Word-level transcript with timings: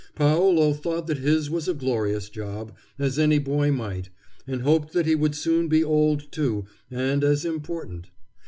Paolo 0.15 0.73
thought 0.73 1.05
that 1.05 1.19
his 1.19 1.51
was 1.51 1.67
a 1.67 1.75
glorious 1.75 2.27
job, 2.27 2.75
as 2.97 3.19
any 3.19 3.37
boy 3.37 3.71
might, 3.71 4.09
and 4.47 4.63
hoped 4.63 4.93
that 4.93 5.05
he 5.05 5.13
would 5.13 5.35
soon 5.35 5.67
be 5.67 5.83
old, 5.83 6.31
too, 6.31 6.65
and 6.89 7.23
as 7.23 7.45
important. 7.45 8.09